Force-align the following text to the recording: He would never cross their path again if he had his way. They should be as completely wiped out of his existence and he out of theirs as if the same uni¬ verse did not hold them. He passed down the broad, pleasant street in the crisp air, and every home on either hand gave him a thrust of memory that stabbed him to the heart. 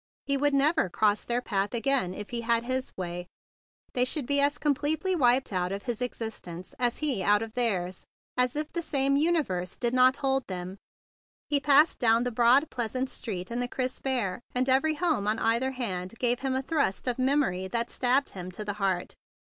He 0.25 0.35
would 0.35 0.55
never 0.55 0.89
cross 0.89 1.23
their 1.23 1.43
path 1.43 1.75
again 1.75 2.15
if 2.15 2.31
he 2.31 2.41
had 2.41 2.63
his 2.63 2.91
way. 2.97 3.27
They 3.93 4.03
should 4.03 4.25
be 4.25 4.41
as 4.41 4.57
completely 4.57 5.15
wiped 5.15 5.53
out 5.53 5.71
of 5.71 5.83
his 5.83 6.01
existence 6.01 6.73
and 6.79 6.91
he 6.91 7.21
out 7.21 7.43
of 7.43 7.53
theirs 7.53 8.03
as 8.35 8.55
if 8.55 8.73
the 8.73 8.81
same 8.81 9.15
uni¬ 9.15 9.45
verse 9.45 9.77
did 9.77 9.93
not 9.93 10.17
hold 10.17 10.47
them. 10.47 10.79
He 11.51 11.59
passed 11.59 11.99
down 11.99 12.23
the 12.23 12.31
broad, 12.31 12.71
pleasant 12.71 13.11
street 13.11 13.51
in 13.51 13.59
the 13.59 13.67
crisp 13.67 14.07
air, 14.07 14.41
and 14.55 14.67
every 14.67 14.95
home 14.95 15.27
on 15.27 15.37
either 15.37 15.69
hand 15.73 16.17
gave 16.17 16.39
him 16.39 16.55
a 16.55 16.63
thrust 16.63 17.05
of 17.07 17.19
memory 17.19 17.67
that 17.67 17.91
stabbed 17.91 18.31
him 18.31 18.49
to 18.53 18.65
the 18.65 18.73
heart. 18.81 19.13